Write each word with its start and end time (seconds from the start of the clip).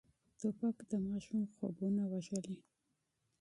توپک 0.39 0.77
د 0.91 0.93
ماشوم 1.07 1.41
خوبونه 1.55 2.03
وژلي. 2.11 2.57